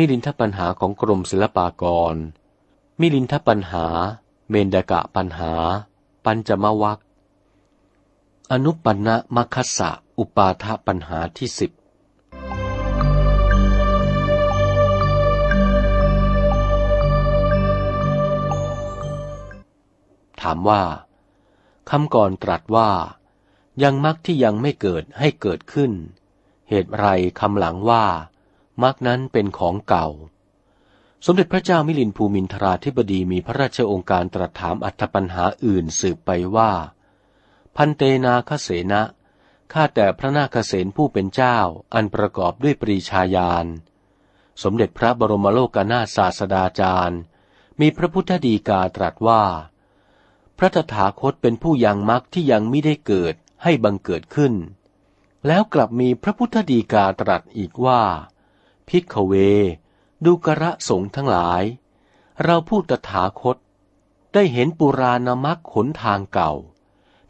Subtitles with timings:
[0.00, 2.14] มิลินทปัญหาของกรมศิลปากร
[3.00, 3.86] มิลินทปัญหา
[4.50, 5.52] เมนดกะปัญหา
[6.24, 6.98] ปัญจมวัค
[8.52, 11.70] อนุปันนะมัคคสะอุปาทปัญหาที่สิบ
[20.40, 20.82] ถามว่า
[21.90, 22.90] คำก่อนตรัสว่า
[23.82, 25.92] ยังมักที่ยังไม่เกิดให้เกิดขึ้น
[26.68, 27.06] เหตุไร
[27.40, 28.04] คำหลังว่า
[28.82, 30.06] มักนั้นเป็นของเก่า
[31.26, 36.72] สมเด็จพระเจ้ามิลินภูมินทราธิบดีมีพระราชองค์การตรัสถามอัธปัญหาอื่นสืบไปว่า
[37.76, 39.02] พันเตนาคเสนะ
[39.72, 41.58] ข้าแต่พระนาคเสนผู้เป็นเจ้า
[41.94, 43.66] อันประกอบด้วยปรีชาญาณ
[44.62, 47.20] สมเด็จพระบรมโลกนาถศาสดาจารย์
[47.80, 49.44] มีพระพุทธดีกาตรัสว่า
[50.58, 54.54] พระตถาคตเป็นผู้ยังมรรคที่ยังไม่ได้เกิดให้บังเกิดขึ้น
[55.46, 58.02] แล้วกลับมีพระพุทธดีกาตรัสอีกว่า
[58.88, 59.32] พิกเว
[60.24, 61.62] ดูกระสงทั้งหลาย
[62.44, 63.56] เราพูดตถาคต
[64.34, 66.52] ได้เห็นปุราณมักขนทางเก่า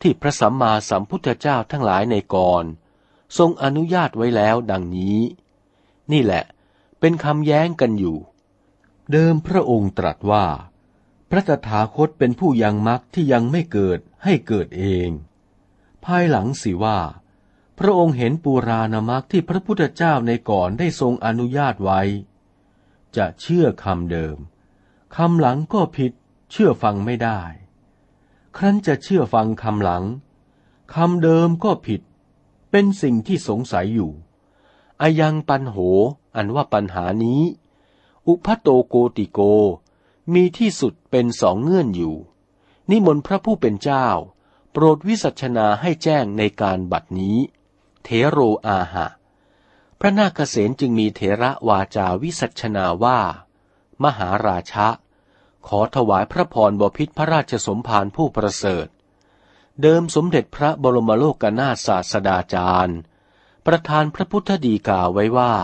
[0.00, 2.64] ที่พระสัมมาสัมพุทธเจ้าทั้งหลายในก่อน
[3.38, 5.18] ทรงอนุญาตไว้แล้วดังนี้
[6.12, 6.44] นี่แหละ
[7.00, 8.18] เป็นคำแย้งกันอยู่
[9.12, 10.46] เดิมพระองค์ตรัสว่า
[11.30, 15.08] พระตถาคตเป็นผู้ยังมรรคที่ยังไม่เกิดให้เกิดเอง
[16.04, 16.98] ภายหลังสิว่า
[17.78, 22.00] พระองค์เห็นปูราณมรรคที่พระพุทธเจ้าในก่อนได้ทรงอนุญาตไว้
[23.16, 24.36] จะเชื่อคำเดิม
[25.16, 26.12] คำหลังก็ผิด
[26.50, 27.40] เชื่อฟังไม่ได้
[28.56, 30.04] ครั้นจะเชื่อฟังคำหลัง
[30.94, 32.00] คำเดิมก็ผิด
[32.70, 34.10] เป็นสิ่งที่สงสัยอยู่
[35.00, 35.76] อายังปันโห
[36.36, 37.42] อันว่าปัญหานี้
[38.26, 39.40] อุพัโตโกติโก
[40.34, 42.14] มีที่สุดเป็นสองเงื่อนอยู่
[42.90, 44.06] นิมนต์พระผู้เป็นเจ้า
[44.72, 47.38] โปรดวิสัชนาให้แจ้งในการบัดนี้
[48.10, 49.06] เทโรอาหะ
[50.00, 53.20] พระนาคเษนจึงมีเถระวาจาวิสัชนาว่า
[54.04, 54.88] มหาราชะ
[55.66, 58.86] ขอถวายพระพรบพิษพระราชสมภารผู้ประเสริฐ
[59.82, 62.98] เดิมสมเด็จพระบรมโลกนาถศาสดาจารย์
[63.66, 65.54] ประธานพระพุทธดีกาไว้ว่า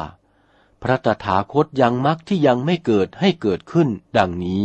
[0.82, 3.88] พระตถาคตยังมักที่ยังไม่เกิดให้เกิดขึ้น
[4.18, 4.64] ดังนี้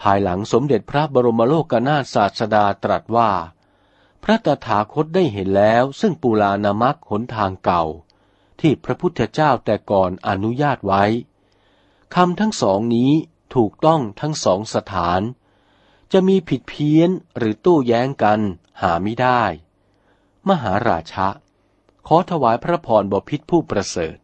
[0.00, 3.30] ภายหลังสมเด็จพระบรมโลกนาถศาสดาตรัสว่า
[4.26, 7.84] พระตถาคตได้เห็นแล้วซึ่งปุรานามักหนทางเก่า
[8.60, 11.04] ที่พระพุทธเจ้าแต่ก่อนอนุญาตไว้
[12.14, 13.12] คำทั้งสองนี้
[13.54, 15.20] ถูกต้องทั้งสองสถาน
[16.12, 18.40] จะมีผิดเพี้ยนหรือตู้แย้งกัน
[18.80, 19.42] หาไม่ได้
[20.48, 21.28] มหาราชะ
[22.06, 24.18] ขอถวายพระพรบพิษผู้ประเสริฐ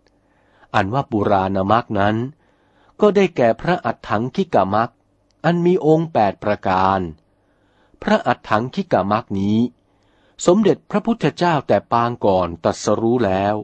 [0.74, 2.16] อันว่าปุราณมักนั้น
[3.00, 4.90] ก็ได้แก่พระอัฏฐังคิกามัก
[5.44, 7.00] อันมีองค์แปดประการ
[8.02, 9.58] พระอัฏฐังคิกามักนี้
[10.46, 13.54] สมเด็จพระพุทธเจ้าแต่ปางก่อนตัดสรู้แล้ว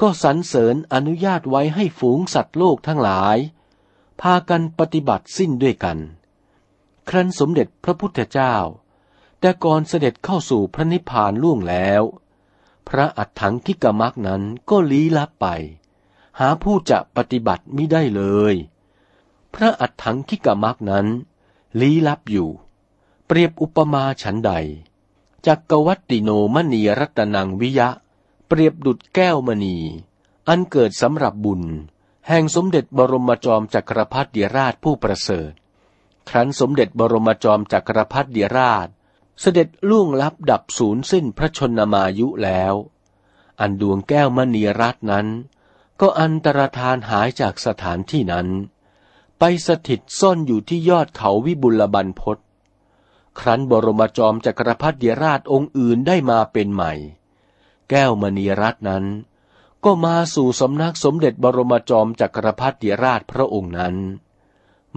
[0.00, 3.36] ก็สรรเสริญอนุญาตไว้ให้ฝูงสัตว์โลกทั้งหลาย
[4.20, 5.98] พากันปฏิบัติสิ้นด้วยกัน
[7.08, 8.54] ครั้นสมเด็จพระพุทธเจ้า
[9.40, 12.02] แต่ก่อนเสด็จเข้าสู่พระนิพพานล่วงแล้ว
[12.88, 15.46] พระอัฏฐังคิกามักนั้นก็ลี้ลับไป
[16.38, 18.22] หาผู้จะปฏิบัติไม่ได้เล
[18.52, 18.54] ย
[19.54, 21.06] พระอัฏฐังคิกามักนั้น
[21.80, 22.48] ลี้ลับอยู่
[23.26, 24.52] เปรียบอุปมาฉันใด
[25.46, 27.88] จักวัตติโนมณีรัตนังวิยะ
[28.48, 29.76] เปรียบดุดแก้วมณี
[30.48, 31.62] อันเกิดสำหรับบุญ
[32.28, 35.52] แห่งสมเด็จบรมจอมจักรพรรดิราชผู้ประเสริฐ
[36.28, 38.88] ครั้นสมเด็จบรมจอมจักรพรรดิราช
[39.40, 42.74] เสด็จล่วงลับดับศูนย์สิ้นพระชนมายุแล้ว
[43.60, 45.26] อันดวงแก้วมณีรัตนั้น
[46.00, 48.48] ก็อันตรธานหายจากสถานที่นั้น
[49.38, 52.38] ไปสถิตซ่อนอยู่ที่ยอดเขาวิบุลบันพศ
[53.40, 56.92] ครั้นบรมจอมจักรพรรดิราชองค์อื่นได้มาเป็นใหม่
[57.90, 59.04] แก้วมณีรัตน์นั้น
[59.84, 63.96] ก็มาสู่สำนักสมเด็จบรมจอมจักรพรรดิราชพระองค์นั้น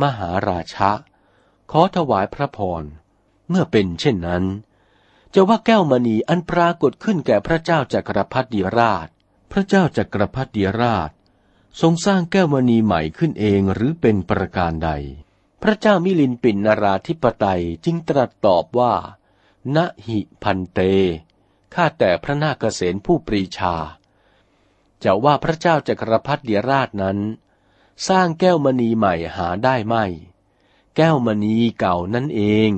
[0.02, 0.92] มหาราชะ
[1.72, 2.84] ขอถวายพระพร
[3.50, 4.44] เมื่อเป็นเช่นนั้น
[5.34, 9.08] จะว่าแก้วมณีอันปรากฏขึ้นแก่พระเจ้าจักรพรรดิราช
[9.52, 11.10] พระเจ้าจักรพรรดิราช
[11.82, 14.92] ทรงสร้างแก้วมณีใหม่ขึ้นเองหรือเป็นประการใด
[15.64, 18.94] พระเจ้ามิลินปินนาราธิปไตยจึงตรัสตอบว่า
[19.76, 19.78] ณ
[20.08, 20.80] หิพันเต
[21.74, 23.76] ข้าแต่พระนาคเษนผู้ปรีชา
[25.04, 27.18] จะว่าพระเจ้าจักรพรรดิราชนั้น
[28.08, 30.06] สร้างแก้วมณีใหม่หาได้ไม่
[30.96, 32.70] แก้วมณีเก่านั่นเอง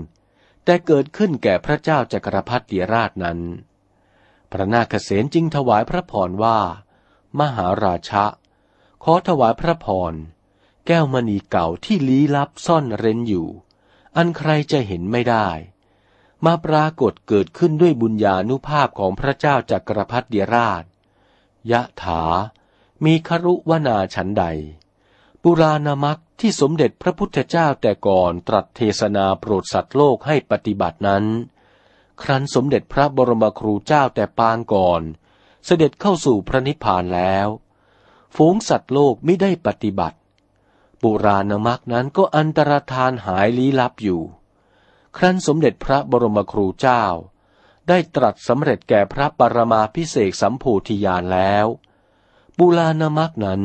[0.64, 3.40] แต่เกิดขึ้นแก่พระเจ้าจักรพรรดิราชนั้น
[4.52, 6.60] พระนาคเษนจึงถวายพระพรว่า
[7.40, 8.26] มหาราชะ
[9.04, 10.14] ขอถวายพระพร
[10.92, 13.48] แก้วมณีเก่าที่ลี้ลับซ่อนเร้นอยู่
[14.18, 15.48] อันใครจะเห็นไม่ได้
[16.46, 20.84] มาปรากฏเกิดขึ้นด้วยบุญญาณุภาพของพระเจ้าจักรพรรดิราช
[21.72, 22.24] ยะถา
[23.06, 24.44] มีครุวนาฉันใด
[25.42, 31.26] ปุราณมักที่สมเด็จพระพุทธเจ้าแต่ก่อนตรัสเทศนาโปรดสัตว์โลกให้ปฏิบัตินั้น
[32.22, 35.02] ครั้นสมเด็จพระบรมครูเจ้าแต่ปางก่อน
[35.66, 37.48] เสด็จเข้าสู่พระนิพพานแล้ว
[38.36, 40.19] ฝูงสัตว์โลกไม่ได้ปฏิบัติ
[41.02, 44.22] ปุราณมักนั้นก็อันตรธานหายลี้ลับอยู่
[45.18, 47.04] ครั้นสมเด็จพระบรมครูเจ้า
[47.88, 51.66] ได้ตรัสสำเร็จแก่พระปรมาพิเศษสัมโพธิญาณแล้ว
[52.58, 53.62] ปุราณมักนั้น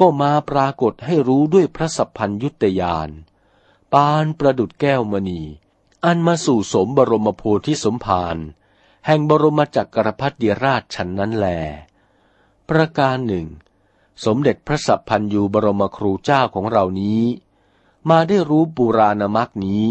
[0.00, 3.10] ก็มาปรากฏให้รู้ด้วยพระสัพพัญยุตยาน
[3.92, 5.42] ปานประดุดแก้วมณี
[6.04, 8.36] อันมาสู่สมบรมโพธิสมภาร
[9.06, 11.46] แห่งบรมจักรพรรดิราชฉันนั้นแล
[12.68, 13.46] ประการหนึ่ง
[14.24, 17.22] สมเด็จพระสัพพัญยูบรมครูเจ้าของเรานี้
[18.10, 19.86] มาได้รู้ปุราณมักนี้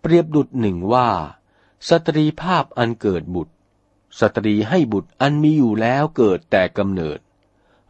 [0.00, 1.08] เปรียบดุดหนึ่งว่า
[1.88, 3.54] สตรีภาพอันเกิดบุตร
[4.20, 7.18] สตรีให้บุตรอันมีอยู่แล้วเกิดแต่กำเนิด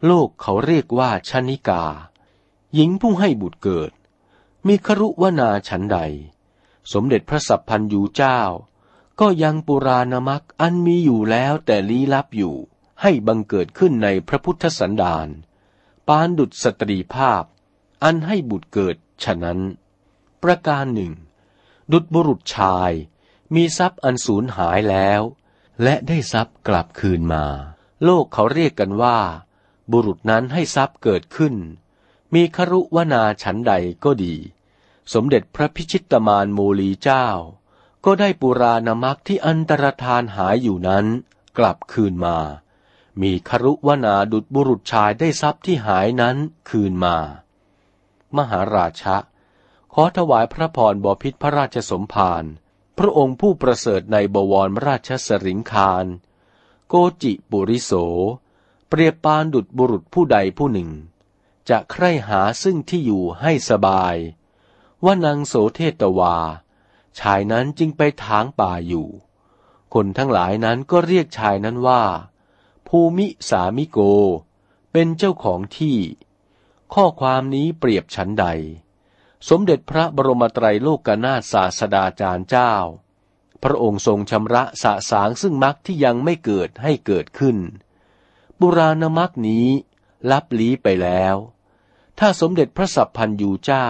[0.05, 1.83] โลกเขาเรียกว่าชนิกา
[2.73, 3.91] หญิงผู้ให้บุตรเกิด
[4.67, 5.97] มีครุวนาฉันใด
[6.93, 8.39] สมเด็จพระสัพพันยูเจ้า
[9.19, 12.55] ก็ยังปุราณมักอันมีอยู่แล้วแต่ลี้ลับอยู่
[13.01, 15.27] ให้บังเกิดขึ้นในพระพุทธสันดาน
[16.07, 17.43] ปานดุจสตรีภาพ
[18.03, 19.59] อันให้บุตรเกิดฉะนั้น
[20.43, 21.13] ประการหนึ่ง
[21.91, 22.91] ดุจบุรุษชาย
[23.55, 25.21] มีทรัพย์อันสูญหายแล้ว
[25.83, 27.45] และได้ทรัพย์กลับคืนมา
[28.03, 29.19] โลกเขาเรียกกันว่า
[29.91, 31.55] บุรุษนั้นให้ทรัพย์เกิดขึ้น
[32.33, 34.35] มีครุวนาฉันใดก็ดี
[35.13, 37.27] สมเด็จพระพิชิตมานโมลีเจ้า
[38.05, 41.05] ก็ได้ปุราณมักที่อันตรธานหายอยู่นั้น
[41.57, 42.37] กลับคืนมา
[43.21, 46.37] มีครุวนาดุจบุรุษชายได้ทรัพย์ที่หายนั้น
[46.69, 47.17] คืนมา
[48.37, 49.17] มหาราชะ
[49.93, 52.43] ขอถวายพระพรบพิษพระราชสมภาร
[52.97, 56.05] พระองค์ผู้ประเสริฐในบวรราชสริงคาร
[56.87, 56.93] โก
[57.23, 57.91] จิปุริโส
[58.89, 60.89] เปรียบปานดุดบุรุษผู้ใดผู้หนึ่ง
[61.69, 64.15] จะใคร่หาซึ่งที่อยู่ให้สบาย
[65.03, 66.35] ว่านางโสเทตวา
[67.19, 69.07] ชายนั้นจึงไปทางป่าอยู่
[69.93, 72.03] คนทั้งหลายนั้นก็เรียกชายนั้นว่า
[72.95, 73.99] ภูมิสามิโก
[74.91, 75.97] เป็นเจ้าของที่
[76.93, 78.45] ข้อความนี้เปรียบฉันใด
[79.49, 82.73] สมเด็จพระบรมไตรโลกนาถศาสดาจารย์เจ้า
[83.63, 87.57] พระองค์ทรงชำระสะสางซึ่งมรรคที่ยังไม่เกิดให้เกิดขึ้น
[88.59, 89.67] บุราณมักนี้
[90.31, 91.35] ลับลี้ไปแล้ว
[92.19, 93.87] ถ้าสมเด็จพระสัพพันยูเจ้า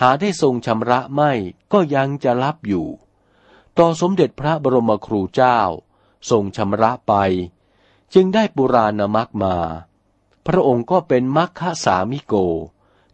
[0.00, 1.32] หาได้ทรงชำระไม่
[1.72, 2.86] ก็ยังจะลับอยู่
[3.78, 5.58] ต่อสมเด็จพระบรมครูเจ้า
[6.30, 7.14] ทรงชำระไป
[8.14, 9.56] จึงได้ปุราณมักมา
[10.46, 12.34] พระองค์ก็เป็นมัคคะสามิโก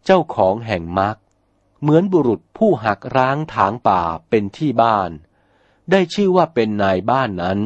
[0.05, 1.17] เจ้าของแห่งมัก
[1.81, 5.11] เหมือนบุรุษผู้หักร้างถางป่าเป็นที่บ้าน
[5.91, 7.59] ได้ชื่อว่าเป็นนายบ้านนั้น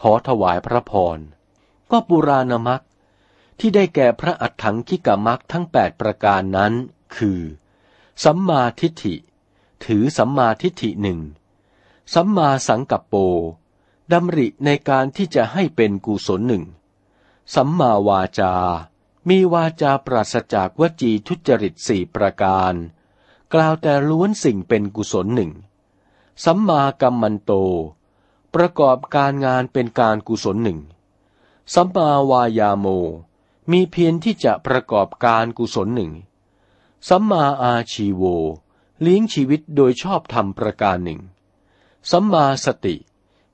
[0.00, 1.18] ขอถวายพระพร
[1.90, 2.82] ก็ปุราณมัก
[3.58, 6.72] ที่ได้แก่พระอัฏฐังคิกามักทั้งแปดประการนั้น
[7.16, 7.40] คือ
[8.24, 9.14] สัมมาทิฏฐิ
[9.84, 11.20] ถือสัมมาทิฏฐิหนึ่ง
[12.14, 13.14] สัมมาสังกัปโป
[14.12, 16.64] ดำริในการที่จะให้เป็นกุศลหนึ่ง
[17.54, 18.54] สัมมาวาจา
[19.28, 22.74] มีวาจาปราศจากวจีทุจริตสี่ประการ
[23.52, 25.52] กล่าวแต่ล้วนสิ่งเป็นกุศลหนึ่ง
[26.44, 27.52] สัมมากัมมันโต
[28.54, 30.80] ประกอบการงานเป็นการกุศลหนึ่ง
[31.74, 32.86] สัมมาวายาโม
[33.70, 36.12] มีเพียรที่จะประกอบการกุศลหนึ่ง
[37.08, 38.22] สัมมาอาชีโว
[39.00, 41.20] เลี้ยงชีวิตโดยชอบธรรมประการหนึ่ง
[42.10, 42.94] สัมมาสติ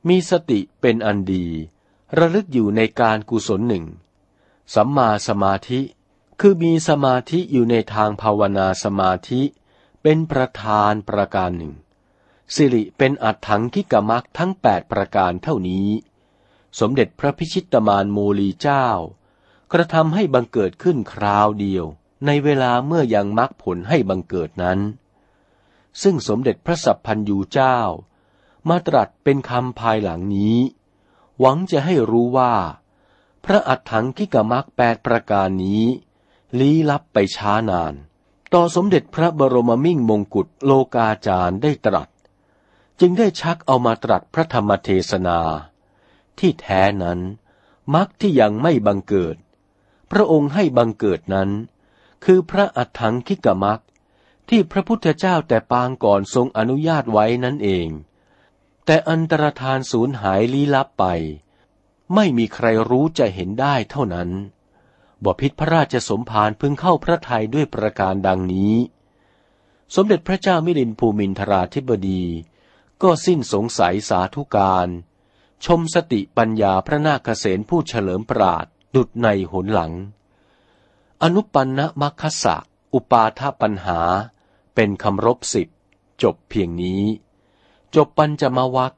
[0.06, 1.46] มีสติเป็นอันดี
[2.18, 3.84] ระลึกอยู่ในการกุศลหนึ่ง
[4.74, 5.80] สัมมาสมาธิ
[6.40, 9.42] คือมีสมาธิอยู่ในทางภาวนาสมาธิ
[10.02, 11.74] เป็นประธานประการหนึ่ง
[12.54, 15.88] สิริเป็นอัตถังคิกมักทั้งแปดประการเท่านี้
[16.80, 18.86] สมเด็จพระพิชิตมานโมลีเจ้า
[19.72, 21.84] กระทำให้บังเกิดขึ้นคราวเดียว
[22.26, 24.78] ในเวลาเมื่อยังมรรคผลให้บังเกิดนั้น
[26.02, 27.78] ซึ่งสมเด็จพระสัพพันยูเจ้า
[28.68, 30.58] มาตรัสเป็นคำภายหลังนี้
[31.40, 32.54] หวังจะให้รู้ว่า
[33.44, 35.84] พระอัฏฐังกิกมักแปดประการนี้
[36.58, 37.94] ลี้ลับไปช้านาน
[38.54, 42.08] ต่อสมเด็จพระบรมมิ่งมงกุฎโลกาจารย์ได้ตรัส
[43.00, 45.38] จึงได้ชักเอามาตรัสพระธรรมเทศนา
[46.38, 47.20] ที่แท้นั้น
[47.94, 49.36] มรรคที่ยังไม่บังเกิด
[50.10, 51.50] พระองค์ให้บังเกิดนั้น
[52.24, 53.80] คือพระอัฏฐังคิกมรรค
[54.48, 57.88] ที่พระพุทธเจ้าแต่ปางก่อนทรงอนุญาตไว้นั่นเอง
[58.90, 61.04] แต่อันตรธานสูญหายลี้ลับไป
[62.14, 64.30] ไม่มีใครรู้จะเห็นได้เท่านั้น
[65.24, 68.74] บพิษพระราชสมภารพึงเข้าพระทัยด้วยประการดังนี้
[69.94, 72.24] สมเด็จพระเจ้ามิลินภูมินทราธิบดี
[73.02, 74.88] ก็สิ้นสงสัยสาธุการ
[75.64, 79.92] ชมสติปัญญาพระนาคเษนผู้เฉลิมปราดดุดในหนหลัง
[81.22, 82.56] อนุปันนะมัคคสะ
[82.94, 84.00] อุปาทปัญหา
[84.74, 85.68] เป็นคำรบสิบ
[86.22, 87.02] จบเพียงนี้
[87.96, 88.92] จบปัญจมวัค